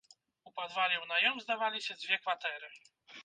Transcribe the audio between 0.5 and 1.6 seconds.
падвале ў наём